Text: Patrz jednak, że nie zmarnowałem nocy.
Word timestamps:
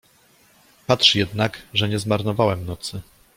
Patrz 0.87 1.15
jednak, 1.15 1.61
że 1.73 1.89
nie 1.89 1.99
zmarnowałem 1.99 2.65
nocy. 2.65 3.01